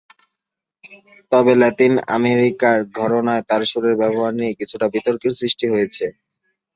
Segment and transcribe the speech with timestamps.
[1.31, 6.05] তবে, লাতিন আমেরিকার ঘরানায় তার সুরের ব্যবহার নিয়ে কিছুটা বিতর্কের সৃষ্টি হয়েছে।